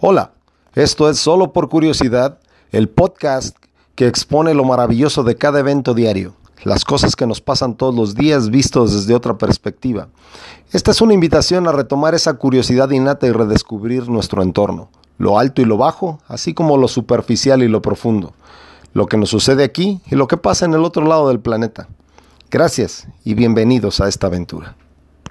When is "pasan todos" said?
7.40-7.96